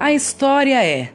A 0.00 0.12
história 0.12 0.80
é 0.84 1.10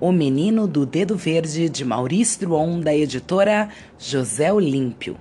O 0.00 0.12
Menino 0.12 0.68
do 0.68 0.86
Dedo 0.86 1.16
Verde, 1.16 1.68
de 1.68 1.84
Maurício 1.84 2.38
Druon, 2.38 2.78
da 2.78 2.94
editora 2.94 3.68
José 3.98 4.52
Olímpio. 4.52 5.16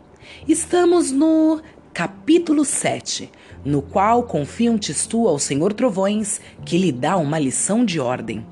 Estamos 0.48 1.12
no 1.12 1.60
capítulo 1.92 2.64
7, 2.64 3.32
no 3.66 3.82
qual 3.82 4.22
confiam 4.22 4.78
Tistu 4.78 5.28
ao 5.28 5.40
Senhor 5.40 5.74
Trovões, 5.74 6.40
que 6.64 6.78
lhe 6.78 6.92
dá 6.92 7.18
uma 7.18 7.40
lição 7.40 7.84
de 7.84 8.00
ordem. 8.00 8.46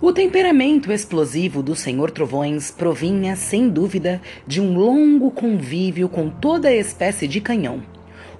O 0.00 0.12
temperamento 0.12 0.90
explosivo 0.90 1.62
do 1.62 1.76
Senhor 1.76 2.10
Trovões 2.10 2.72
provinha, 2.72 3.36
sem 3.36 3.68
dúvida, 3.68 4.20
de 4.44 4.60
um 4.60 4.76
longo 4.76 5.30
convívio 5.30 6.08
com 6.08 6.28
toda 6.28 6.66
a 6.66 6.74
espécie 6.74 7.28
de 7.28 7.40
canhão. 7.40 7.80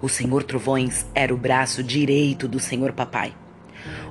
O 0.03 0.09
Senhor 0.09 0.43
Trovões 0.43 1.07
era 1.15 1.33
o 1.33 1.39
braço 1.39 1.81
direito 1.81 2.49
do 2.49 2.59
Senhor 2.59 2.91
Papai. 2.91 3.33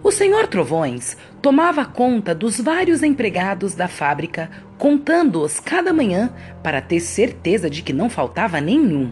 O 0.03 0.11
senhor 0.11 0.47
Trovões 0.47 1.17
tomava 1.41 1.85
conta 1.85 2.33
dos 2.33 2.59
vários 2.59 3.03
empregados 3.03 3.73
da 3.75 3.87
fábrica, 3.87 4.49
contando-os 4.77 5.59
cada 5.59 5.93
manhã 5.93 6.33
para 6.63 6.81
ter 6.81 6.99
certeza 6.99 7.69
de 7.69 7.81
que 7.81 7.93
não 7.93 8.09
faltava 8.09 8.61
nenhum. 8.61 9.11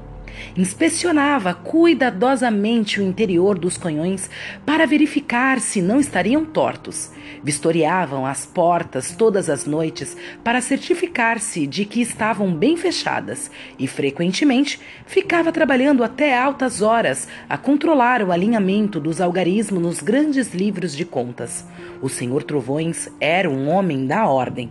Inspecionava 0.56 1.54
cuidadosamente 1.54 3.00
o 3.00 3.04
interior 3.04 3.58
dos 3.58 3.78
canhões 3.78 4.30
para 4.66 4.88
verificar 4.88 5.60
se 5.60 5.82
não 5.82 6.00
estariam 6.00 6.46
tortos. 6.46 7.12
Vistoriavam 7.44 8.26
as 8.26 8.46
portas 8.46 9.12
todas 9.12 9.50
as 9.50 9.66
noites 9.66 10.18
para 10.44 10.62
certificar-se 10.62 11.68
de 11.68 11.86
que 11.86 12.02
estavam 12.02 12.54
bem 12.54 12.76
fechadas 12.76 13.52
e, 13.78 13.88
frequentemente, 13.88 14.80
ficava 15.06 15.52
trabalhando 15.52 16.04
até 16.04 16.38
altas 16.38 16.82
horas 16.82 17.28
a 17.48 17.58
controlar 17.58 18.22
o 18.22 18.32
alinhamento 18.32 19.00
dos 19.00 19.22
algarismos 19.22 19.82
nos 19.82 20.00
grandes 20.02 20.54
livros 20.54 20.96
de 20.96 21.06
contas. 21.06 21.66
O 22.02 22.10
senhor 22.10 22.44
Trovões 22.44 23.10
era 23.20 23.50
um 23.50 23.70
homem 23.70 24.06
da 24.06 24.28
ordem. 24.28 24.70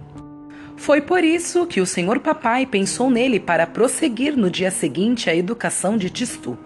Foi 0.77 1.01
por 1.01 1.25
isso 1.25 1.67
que 1.67 1.81
o 1.81 1.87
senhor 1.87 2.21
papai 2.21 2.67
pensou 2.67 3.11
nele 3.11 3.41
para 3.41 3.67
prosseguir 3.67 4.37
no 4.37 4.51
dia 4.51 4.71
seguinte 4.71 5.29
a 5.29 5.35
educação 5.35 5.97
de 5.97 6.11
Tistu. 6.11 6.57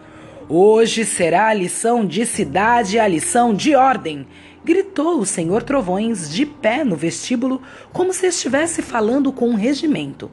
Hoje 0.49 1.05
será 1.05 1.47
a 1.47 1.55
lição 1.55 2.05
de 2.05 2.27
cidade, 2.27 2.99
a 2.99 3.07
lição 3.07 3.55
de 3.55 3.75
ordem, 3.77 4.27
gritou 4.65 5.21
o 5.21 5.27
senhor 5.27 5.63
Trovões 5.63 6.29
de 6.29 6.45
pé 6.45 6.85
no 6.85 6.97
vestíbulo, 6.97 7.63
como 7.93 8.13
se 8.13 8.27
estivesse 8.27 8.83
falando 8.83 9.33
com 9.33 9.49
um 9.49 9.55
regimento. 9.55 10.31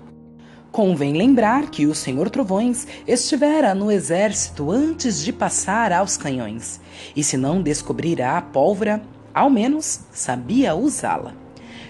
Convém 0.71 1.13
lembrar 1.13 1.69
que 1.69 1.85
o 1.85 1.95
senhor 1.95 2.29
Trovões 2.29 2.87
estivera 3.07 3.73
no 3.73 3.91
exército 3.91 4.71
antes 4.71 5.23
de 5.23 5.31
passar 5.31 5.93
aos 5.93 6.17
canhões, 6.17 6.81
e 7.15 7.23
se 7.23 7.37
não 7.37 7.61
descobrira 7.61 8.37
a 8.37 8.41
pólvora, 8.41 9.01
ao 9.33 9.49
menos 9.49 10.01
sabia 10.11 10.75
usá-la. 10.75 11.46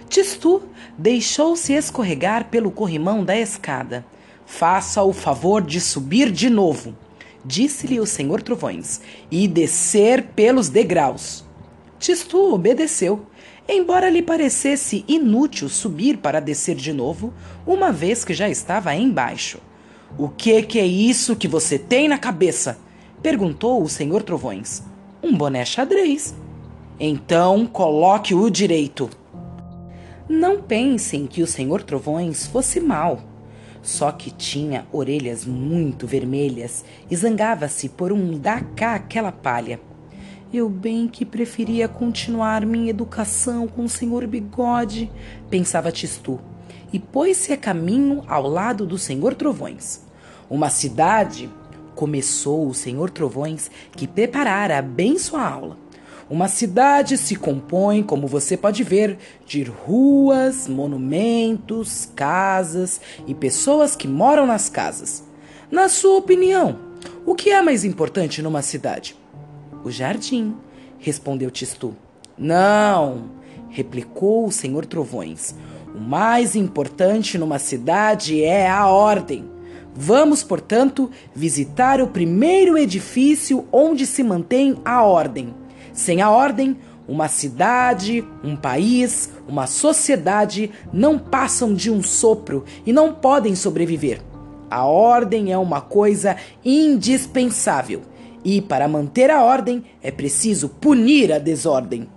Tistu 0.10 0.64
deixou-se 0.98 1.74
escorregar 1.74 2.46
pelo 2.46 2.72
corrimão 2.72 3.24
da 3.24 3.38
escada. 3.38 4.06
Faça 4.46 5.04
o 5.04 5.12
favor 5.12 5.62
de 5.62 5.82
subir 5.82 6.32
de 6.32 6.50
novo, 6.50 6.96
disse-lhe 7.44 8.00
o 8.00 8.06
senhor 8.06 8.42
Trovões, 8.42 9.02
e 9.30 9.48
descer 9.48 10.28
pelos 10.36 10.70
degraus. 10.70 11.44
Tistu 12.00 12.54
obedeceu, 12.54 13.26
embora 13.68 14.10
lhe 14.10 14.22
parecesse 14.22 15.04
inútil 15.08 15.68
subir 15.68 16.18
para 16.18 16.40
descer 16.40 16.76
de 16.76 16.94
novo, 16.94 17.34
uma 17.66 17.92
vez 17.92 18.24
que 18.24 18.34
já 18.34 18.48
estava 18.50 18.96
embaixo. 18.96 19.60
O 20.18 20.30
que, 20.30 20.62
que 20.64 20.80
é 20.80 20.86
isso 20.86 21.36
que 21.36 21.48
você 21.48 21.78
tem 21.78 22.08
na 22.08 22.18
cabeça? 22.18 22.80
perguntou 23.22 23.84
o 23.84 23.90
senhor 23.90 24.24
Trovões. 24.24 24.82
Um 25.22 25.36
boné 25.36 25.66
xadrez. 25.66 26.34
Então 27.00 27.66
coloque 27.66 28.34
o 28.34 28.50
direito. 28.50 29.10
Não 30.30 30.62
pensem 30.62 31.26
que 31.26 31.42
o 31.42 31.48
Senhor 31.48 31.82
Trovões 31.84 32.46
fosse 32.46 32.82
mau. 32.82 33.22
Só 33.82 34.12
que 34.12 34.30
tinha 34.30 34.86
orelhas 34.92 35.46
muito 35.46 36.06
vermelhas 36.06 36.84
e 37.10 37.16
zangava-se 37.16 37.88
por 37.88 38.12
um 38.12 38.38
dá 38.38 38.60
cá 38.60 38.96
aquela 38.96 39.32
palha. 39.32 39.80
Eu 40.52 40.68
bem 40.70 41.08
que 41.08 41.24
preferia 41.26 41.88
continuar 41.88 42.66
minha 42.66 42.90
educação 42.90 43.70
com 43.70 43.86
o 43.86 43.90
senhor 43.90 44.28
Bigode, 44.28 45.10
pensava 45.50 45.94
Tistu, 45.94 46.42
e 46.92 47.00
pôs-se 47.00 47.54
a 47.54 47.58
caminho 47.58 48.22
ao 48.28 48.50
lado 48.50 48.86
do 48.86 48.98
senhor 48.98 49.34
Trovões. 49.34 50.06
Uma 50.50 50.70
cidade, 50.70 51.50
começou 51.96 52.68
o 52.68 52.74
senhor 52.74 53.10
Trovões, 53.10 53.72
que 53.92 54.08
preparara 54.08 54.82
bem 54.82 55.18
sua 55.18 55.48
aula. 55.48 55.78
Uma 56.30 56.50
cidade 56.50 57.18
se 57.18 57.38
compõe, 57.38 58.04
como 58.04 58.28
você 58.28 58.58
pode 58.58 58.84
ver, 58.84 59.18
de 59.46 59.64
ruas, 59.64 60.68
monumentos, 60.68 62.12
casas 62.14 63.00
e 63.26 63.34
pessoas 63.34 63.96
que 63.96 64.10
moram 64.10 64.46
nas 64.46 64.68
casas. 64.68 65.24
Na 65.72 65.88
sua 65.88 66.18
opinião, 66.18 66.80
o 67.26 67.34
que 67.34 67.50
é 67.50 67.62
mais 67.62 67.86
importante 67.86 68.42
numa 68.42 68.62
cidade? 68.62 69.16
O 69.86 69.90
jardim, 69.90 70.54
respondeu 71.00 71.50
Tistu. 71.50 71.96
Não, 72.38 73.32
replicou 73.70 74.48
o 74.48 74.52
senhor 74.52 74.86
Trovões. 74.86 75.56
O 75.96 76.00
mais 76.00 76.58
importante 76.58 77.38
numa 77.38 77.58
cidade 77.58 78.44
é 78.44 78.70
a 78.70 78.86
ordem. 78.88 79.50
Vamos, 79.96 80.44
portanto, 80.44 81.10
visitar 81.34 82.02
o 82.02 82.08
primeiro 82.08 82.78
edifício 82.78 83.66
onde 83.72 84.06
se 84.06 84.22
mantém 84.24 84.78
a 84.84 85.04
ordem. 85.04 85.56
Sem 85.98 86.22
a 86.22 86.30
ordem, 86.30 86.78
uma 87.08 87.28
cidade, 87.28 88.24
um 88.44 88.56
país, 88.56 89.32
uma 89.48 89.66
sociedade 89.66 90.70
não 90.94 91.18
passam 91.18 91.74
de 91.74 91.90
um 91.90 92.04
sopro 92.04 92.64
e 92.86 92.94
não 92.94 93.12
podem 93.12 93.56
sobreviver. 93.56 94.22
A 94.70 94.86
ordem 94.86 95.52
é 95.52 95.58
uma 95.58 95.82
coisa 95.82 96.38
indispensável 96.64 98.04
e, 98.46 98.62
para 98.62 98.88
manter 98.88 99.32
a 99.32 99.44
ordem, 99.44 99.86
é 100.00 100.12
preciso 100.12 100.70
punir 100.70 101.34
a 101.34 101.40
desordem. 101.40 102.08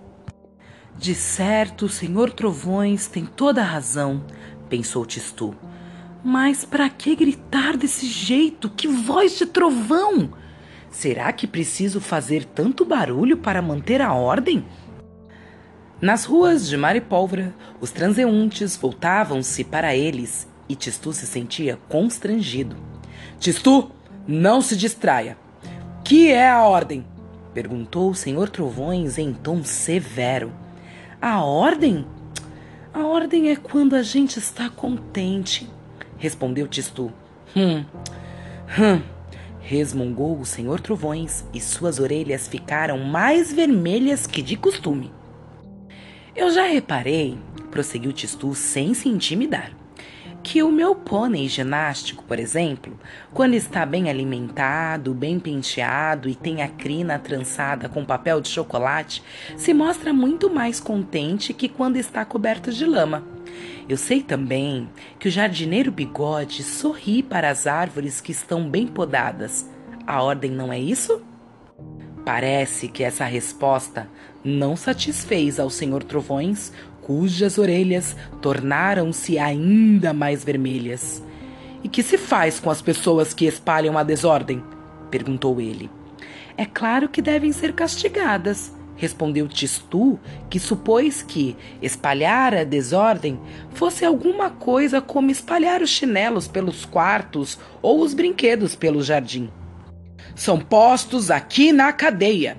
De 0.95 1.15
certo, 1.15 1.87
o 1.87 1.89
senhor 1.89 2.31
Trovões 2.31 3.07
tem 3.07 3.25
toda 3.25 3.61
a 3.61 3.65
razão, 3.65 4.23
pensou 4.69 5.07
Tistu. 5.07 5.55
Mas 6.23 6.63
para 6.63 6.87
que 6.87 7.15
gritar 7.15 7.75
desse 7.75 8.05
jeito? 8.05 8.69
Que 8.69 8.87
voz 8.87 9.39
de 9.39 9.47
trovão! 9.47 10.39
Será 10.91 11.31
que 11.31 11.47
preciso 11.47 12.01
fazer 12.01 12.43
tanto 12.43 12.83
barulho 12.83 13.37
para 13.37 13.61
manter 13.61 14.01
a 14.01 14.13
ordem? 14.13 14.65
Nas 16.01 16.25
ruas 16.25 16.67
de 16.67 16.75
Maripólvora, 16.75 17.55
os 17.79 17.91
transeuntes 17.91 18.75
voltavam-se 18.75 19.63
para 19.63 19.95
eles 19.95 20.47
e 20.67 20.75
Tistu 20.75 21.13
se 21.13 21.25
sentia 21.25 21.79
constrangido. 21.87 22.75
Tistu, 23.39 23.89
não 24.27 24.61
se 24.61 24.75
distraia. 24.75 25.37
Que 26.03 26.31
é 26.31 26.49
a 26.49 26.63
ordem? 26.63 27.05
perguntou 27.53 28.09
o 28.09 28.15
senhor 28.15 28.49
Trovões 28.49 29.17
em 29.17 29.33
tom 29.33 29.63
severo. 29.63 30.51
A 31.21 31.43
ordem? 31.43 32.05
A 32.93 33.05
ordem 33.05 33.49
é 33.49 33.55
quando 33.55 33.95
a 33.95 34.03
gente 34.03 34.37
está 34.37 34.69
contente, 34.69 35.69
respondeu 36.17 36.67
Tistu. 36.67 37.11
Hum, 37.55 37.85
hum, 38.79 39.01
resmungou 39.61 40.39
o 40.39 40.45
senhor 40.45 40.79
Trovões 40.79 41.45
e 41.53 41.61
suas 41.61 41.99
orelhas 41.99 42.47
ficaram 42.47 42.97
mais 42.99 43.53
vermelhas 43.53 44.27
que 44.27 44.41
de 44.41 44.57
costume. 44.57 45.11
Eu 46.35 46.49
já 46.51 46.65
reparei, 46.65 47.37
prosseguiu 47.69 48.11
Tistu 48.11 48.55
sem 48.55 48.93
se 48.93 49.07
intimidar, 49.07 49.71
que 50.43 50.63
o 50.63 50.71
meu 50.71 50.95
pônei 50.95 51.47
ginástico, 51.47 52.23
por 52.23 52.39
exemplo, 52.39 52.99
quando 53.33 53.53
está 53.53 53.85
bem 53.85 54.09
alimentado, 54.09 55.13
bem 55.13 55.39
penteado 55.39 56.27
e 56.27 56.35
tem 56.35 56.61
a 56.61 56.67
crina 56.67 57.19
trançada 57.19 57.87
com 57.87 58.03
papel 58.03 58.41
de 58.41 58.49
chocolate, 58.49 59.21
se 59.55 59.73
mostra 59.73 60.11
muito 60.11 60.49
mais 60.49 60.79
contente 60.79 61.53
que 61.53 61.69
quando 61.69 61.97
está 61.97 62.25
coberto 62.25 62.71
de 62.71 62.85
lama. 62.85 63.23
Eu 63.91 63.97
sei 63.97 64.23
também 64.23 64.87
que 65.19 65.27
o 65.27 65.31
jardineiro 65.31 65.91
bigode 65.91 66.63
sorri 66.63 67.21
para 67.21 67.49
as 67.49 67.67
árvores 67.67 68.21
que 68.21 68.31
estão 68.31 68.69
bem 68.69 68.87
podadas. 68.87 69.69
A 70.07 70.23
ordem 70.23 70.49
não 70.49 70.71
é 70.71 70.79
isso? 70.79 71.21
Parece 72.25 72.87
que 72.87 73.03
essa 73.03 73.25
resposta 73.25 74.07
não 74.45 74.77
satisfez 74.77 75.59
ao 75.59 75.69
senhor 75.69 76.03
Trovões, 76.03 76.71
cujas 77.01 77.57
orelhas 77.57 78.15
tornaram-se 78.41 79.37
ainda 79.37 80.13
mais 80.13 80.41
vermelhas. 80.41 81.21
E 81.83 81.89
que 81.89 82.01
se 82.01 82.17
faz 82.17 82.61
com 82.61 82.69
as 82.69 82.81
pessoas 82.81 83.33
que 83.33 83.45
espalham 83.45 83.97
a 83.97 84.03
desordem? 84.03 84.63
perguntou 85.09 85.59
ele. 85.59 85.89
É 86.55 86.65
claro 86.65 87.09
que 87.09 87.21
devem 87.21 87.51
ser 87.51 87.73
castigadas, 87.73 88.73
respondeu 89.01 89.47
Tistu, 89.47 90.19
que 90.47 90.59
supôs 90.59 91.23
que 91.23 91.57
espalhar 91.81 92.53
a 92.53 92.63
desordem 92.63 93.39
fosse 93.71 94.05
alguma 94.05 94.51
coisa 94.51 95.01
como 95.01 95.31
espalhar 95.31 95.81
os 95.81 95.89
chinelos 95.89 96.47
pelos 96.47 96.85
quartos 96.85 97.57
ou 97.81 98.01
os 98.01 98.13
brinquedos 98.13 98.75
pelo 98.75 99.01
jardim. 99.01 99.49
São 100.35 100.59
postos 100.59 101.31
aqui 101.31 101.71
na 101.71 101.91
cadeia, 101.91 102.55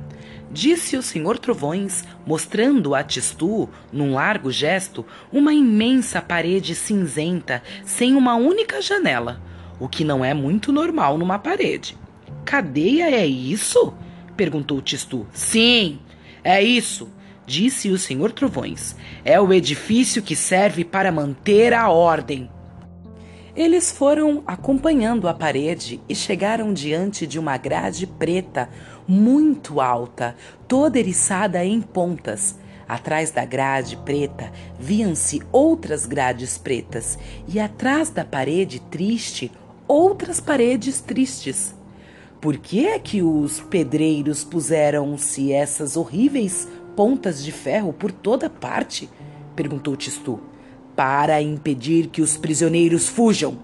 Disse 0.51 0.99
o 0.99 1.03
senhor 1.03 1.39
Trovões, 1.39 2.05
mostrando 2.27 2.95
a 2.95 3.03
Tistu, 3.03 3.71
num 3.91 4.13
largo 4.13 4.51
gesto, 4.51 5.07
uma 5.33 5.55
imensa 5.55 6.21
parede 6.21 6.75
cinzenta 6.75 7.63
sem 7.87 8.15
uma 8.15 8.35
única 8.35 8.83
janela, 8.83 9.41
o 9.81 9.89
que 9.89 10.05
não 10.05 10.23
é 10.23 10.35
muito 10.35 10.71
normal 10.71 11.17
numa 11.17 11.39
parede. 11.39 11.97
Cadeia 12.45 13.11
é 13.11 13.27
isso? 13.27 13.95
perguntou 14.37 14.83
Tistu. 14.83 15.27
Sim, 15.33 15.99
é 16.45 16.63
isso, 16.63 17.09
disse 17.47 17.91
o 17.91 17.99
senhor 17.99 18.33
Trovões. 18.33 18.97
É 19.25 19.41
o 19.41 19.53
edifício 19.53 20.23
que 20.23 20.35
serve 20.35 20.85
para 20.85 21.13
manter 21.13 21.73
a 21.73 21.89
ordem. 21.91 22.51
Eles 23.55 23.93
foram 23.93 24.43
acompanhando 24.47 25.29
a 25.29 25.35
parede 25.35 26.01
e 26.09 26.15
chegaram 26.15 26.73
diante 26.73 27.27
de 27.27 27.39
uma 27.39 27.57
grade 27.59 28.07
preta 28.07 28.69
muito 29.07 29.81
alta, 29.81 30.35
toda 30.67 30.99
eriçada 30.99 31.63
em 31.65 31.81
pontas. 31.81 32.59
Atrás 32.89 33.31
da 33.31 33.45
grade 33.45 33.97
preta 33.99 34.51
viam-se 34.79 35.43
outras 35.53 36.07
grades 36.07 36.59
pretas, 36.59 37.19
e 37.47 37.61
atrás 37.61 38.11
da 38.11 38.25
parede 38.25 38.81
triste, 38.81 39.53
outras 39.87 40.41
paredes 40.41 41.01
tristes. 41.01 41.75
Por 42.43 42.57
que 42.57 42.89
é 42.89 42.99
que 42.99 43.23
os 43.23 43.61
pedreiros 43.61 44.43
puseram-se 44.43 45.53
essas 45.53 45.97
horríveis 45.97 46.67
pontas 46.97 47.45
de 47.45 47.53
ferro 47.53 47.93
por 47.93 48.11
toda 48.11 48.51
parte? 48.51 49.09
perguntou 49.55 49.95
Tistu 49.95 50.41
para 50.97 51.41
impedir 51.41 52.09
que 52.09 52.21
os 52.21 52.37
prisioneiros 52.37 53.09
fujam. 53.09 53.57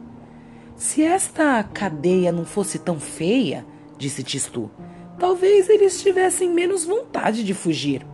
Se 0.76 1.02
esta 1.02 1.60
cadeia 1.64 2.30
não 2.30 2.44
fosse 2.44 2.78
tão 2.78 3.00
feia, 3.00 3.66
disse 3.98 4.22
Tistu, 4.22 4.70
talvez 5.18 5.68
eles 5.68 6.00
tivessem 6.00 6.48
menos 6.48 6.84
vontade 6.84 7.42
de 7.42 7.54
fugir. 7.54 8.06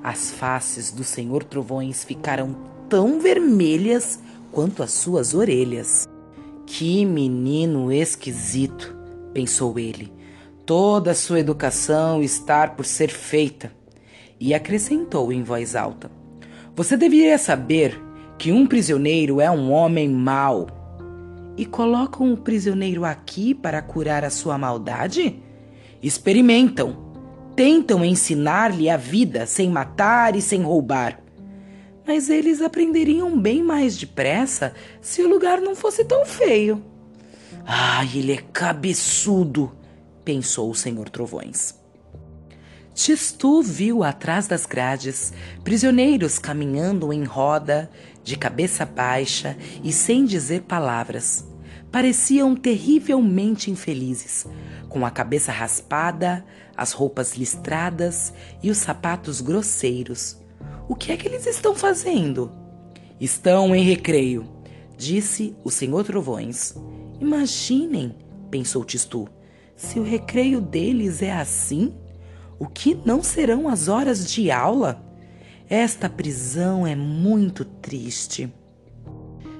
As 0.00 0.30
faces 0.30 0.92
do 0.92 1.02
senhor 1.02 1.42
Trovões 1.42 2.04
ficaram 2.04 2.54
tão 2.88 3.18
vermelhas 3.18 4.20
quanto 4.52 4.80
as 4.80 4.92
suas 4.92 5.34
orelhas. 5.34 6.06
Que 6.64 7.04
menino 7.04 7.90
esquisito, 7.90 8.97
pensou 9.32 9.78
ele. 9.78 10.12
Toda 10.64 11.12
a 11.12 11.14
sua 11.14 11.40
educação 11.40 12.22
está 12.22 12.68
por 12.68 12.84
ser 12.84 13.08
feita. 13.08 13.72
E 14.40 14.54
acrescentou 14.54 15.32
em 15.32 15.42
voz 15.42 15.74
alta: 15.74 16.10
Você 16.76 16.96
deveria 16.96 17.38
saber 17.38 17.98
que 18.38 18.52
um 18.52 18.66
prisioneiro 18.66 19.40
é 19.40 19.50
um 19.50 19.72
homem 19.72 20.08
mau. 20.08 20.66
E 21.56 21.66
colocam 21.66 22.32
o 22.32 22.36
prisioneiro 22.36 23.04
aqui 23.04 23.52
para 23.52 23.82
curar 23.82 24.24
a 24.24 24.30
sua 24.30 24.56
maldade? 24.56 25.42
Experimentam. 26.02 27.08
Tentam 27.56 28.04
ensinar-lhe 28.04 28.88
a 28.88 28.96
vida 28.96 29.44
sem 29.44 29.68
matar 29.68 30.36
e 30.36 30.40
sem 30.40 30.62
roubar. 30.62 31.20
Mas 32.06 32.30
eles 32.30 32.62
aprenderiam 32.62 33.36
bem 33.36 33.62
mais 33.62 33.96
depressa 33.96 34.72
se 35.00 35.20
o 35.22 35.28
lugar 35.28 35.60
não 35.60 35.74
fosse 35.74 36.04
tão 36.04 36.24
feio. 36.24 36.80
Ai, 37.70 38.08
ele 38.14 38.32
é 38.32 38.38
cabeçudo, 38.38 39.70
pensou 40.24 40.70
o 40.70 40.74
senhor 40.74 41.10
Trovões. 41.10 41.74
Tistu 42.94 43.60
viu 43.60 44.02
atrás 44.02 44.48
das 44.48 44.64
grades 44.64 45.34
prisioneiros 45.62 46.38
caminhando 46.38 47.12
em 47.12 47.24
roda, 47.24 47.90
de 48.24 48.38
cabeça 48.38 48.86
baixa 48.86 49.54
e 49.84 49.92
sem 49.92 50.24
dizer 50.24 50.62
palavras. 50.62 51.46
Pareciam 51.92 52.56
terrivelmente 52.56 53.70
infelizes, 53.70 54.46
com 54.88 55.04
a 55.04 55.10
cabeça 55.10 55.52
raspada, 55.52 56.42
as 56.74 56.92
roupas 56.92 57.36
listradas 57.36 58.32
e 58.62 58.70
os 58.70 58.78
sapatos 58.78 59.42
grosseiros. 59.42 60.38
O 60.88 60.94
que 60.94 61.12
é 61.12 61.18
que 61.18 61.28
eles 61.28 61.46
estão 61.46 61.74
fazendo? 61.74 62.50
Estão 63.20 63.76
em 63.76 63.84
recreio, 63.84 64.48
disse 64.96 65.54
o 65.62 65.70
senhor 65.70 66.02
Trovões. 66.02 66.74
Imaginem, 67.20 68.14
pensou 68.50 68.84
Tistu, 68.84 69.28
se 69.74 69.98
o 69.98 70.02
recreio 70.02 70.60
deles 70.60 71.22
é 71.22 71.32
assim. 71.32 71.94
O 72.58 72.66
que 72.66 72.98
não 73.04 73.22
serão 73.22 73.68
as 73.68 73.88
horas 73.88 74.30
de 74.30 74.50
aula? 74.50 75.04
Esta 75.68 76.08
prisão 76.08 76.86
é 76.86 76.96
muito 76.96 77.64
triste. 77.64 78.52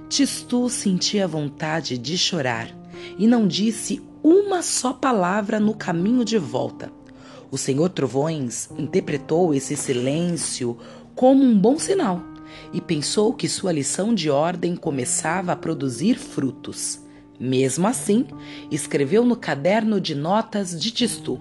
Tistu 0.09 0.69
sentia 0.69 1.29
vontade 1.29 1.99
de 1.99 2.17
chorar 2.17 2.69
e 3.19 3.27
não 3.27 3.47
disse 3.47 4.03
uma 4.23 4.63
só 4.63 4.93
palavra 4.93 5.61
no 5.61 5.75
caminho 5.75 6.25
de 6.25 6.39
volta. 6.39 6.91
O 7.51 7.59
senhor 7.59 7.89
Trovões 7.91 8.69
interpretou 8.77 9.55
esse 9.55 9.77
silêncio 9.77 10.77
como 11.15 11.45
um 11.45 11.59
bom 11.59 11.79
sinal 11.79 12.23
e 12.73 12.81
pensou 12.81 13.33
que 13.33 13.49
sua 13.49 13.73
lição 13.73 14.15
de 14.15 14.31
ordem 14.31 14.75
começava 14.77 15.53
a 15.53 15.57
produzir 15.57 16.19
frutos. 16.19 17.01
Mesmo 17.39 17.87
assim, 17.87 18.27
escreveu 18.71 19.25
no 19.25 19.37
caderno 19.37 20.01
de 20.01 20.15
notas 20.15 20.79
de 20.79 20.91
Tistu: 20.91 21.39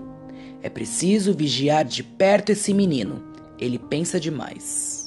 é 0.61 0.69
preciso 0.69 1.33
vigiar 1.33 1.85
de 1.85 2.03
perto 2.03 2.51
esse 2.51 2.73
menino. 2.73 3.23
Ele 3.59 3.79
pensa 3.79 4.19
demais. 4.19 5.06